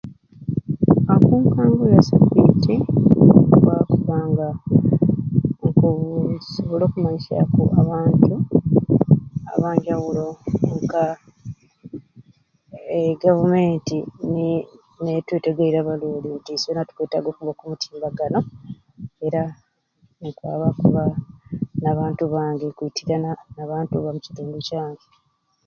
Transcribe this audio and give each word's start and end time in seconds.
Oku 1.13 1.35
mango 1.55 1.85
ya 1.93 2.01
sabiiti 2.09 2.75
nkwaba 2.83 3.81
kuba 3.91 4.17
nga 4.29 4.47
kuu 5.77 6.03
nkusobola 6.29 6.83
okumanyisyaku 6.85 7.61
abantu 7.81 8.33
abanjawulo 9.53 10.25
nka 10.77 11.05
e 12.97 12.99
government 13.23 13.87
ne 14.31 14.49
netutegeire 15.03 15.77
abaruuli 15.79 16.31
iswena 16.55 16.87
tukwetaga 16.87 17.27
okuba 17.29 17.51
oku 17.53 17.63
mutimbagano 17.71 18.39
era 19.25 19.41
nkwaba 20.23 20.67
kubakoba 20.79 21.03
nabantu 21.83 22.23
bange 22.33 22.65
kubaitirana 22.75 23.31
nabantu 23.55 23.95
bange 24.05 24.29